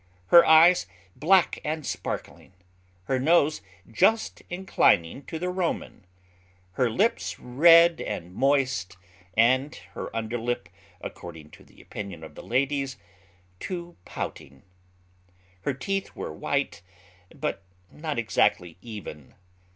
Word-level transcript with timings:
Her 0.29 0.43
eyes 0.43 0.87
black 1.15 1.59
and 1.63 1.85
sparkling; 1.85 2.53
her 3.03 3.19
nose 3.19 3.61
just 3.91 4.41
inclining 4.49 5.23
to 5.27 5.37
the 5.37 5.49
Roman; 5.49 6.07
her 6.71 6.89
lips 6.89 7.37
red 7.39 8.01
and 8.01 8.33
moist, 8.33 8.97
and 9.37 9.75
her 9.93 10.09
underlip, 10.15 10.69
according 11.01 11.51
to 11.51 11.63
the 11.63 11.79
opinion 11.83 12.23
of 12.23 12.33
the 12.33 12.41
ladies, 12.41 12.97
too 13.59 13.95
pouting. 14.03 14.63
Her 15.61 15.73
teeth 15.75 16.15
were 16.15 16.33
white, 16.33 16.81
but 17.35 17.61
not 17.91 18.17
exactly 18.17 18.77
even. 18.81 19.35